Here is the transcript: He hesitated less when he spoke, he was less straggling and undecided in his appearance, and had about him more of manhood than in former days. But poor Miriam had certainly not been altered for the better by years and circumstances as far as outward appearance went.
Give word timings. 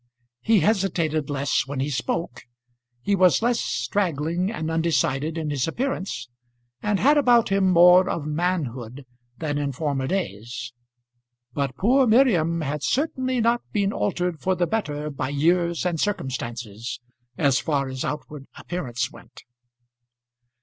He 0.39 0.61
hesitated 0.61 1.29
less 1.29 1.67
when 1.67 1.79
he 1.79 1.91
spoke, 1.91 2.45
he 3.03 3.15
was 3.15 3.43
less 3.43 3.59
straggling 3.59 4.49
and 4.49 4.71
undecided 4.71 5.37
in 5.37 5.51
his 5.51 5.67
appearance, 5.67 6.27
and 6.81 6.99
had 6.99 7.19
about 7.19 7.49
him 7.49 7.69
more 7.69 8.09
of 8.09 8.25
manhood 8.25 9.05
than 9.37 9.59
in 9.59 9.71
former 9.71 10.07
days. 10.07 10.73
But 11.53 11.77
poor 11.77 12.07
Miriam 12.07 12.61
had 12.61 12.81
certainly 12.81 13.41
not 13.41 13.61
been 13.71 13.93
altered 13.93 14.39
for 14.39 14.55
the 14.55 14.65
better 14.65 15.11
by 15.11 15.29
years 15.29 15.85
and 15.85 15.99
circumstances 15.99 16.99
as 17.37 17.59
far 17.59 17.87
as 17.87 18.03
outward 18.03 18.47
appearance 18.57 19.11
went. 19.11 19.43